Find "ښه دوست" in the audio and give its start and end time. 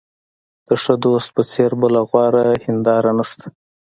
0.83-1.29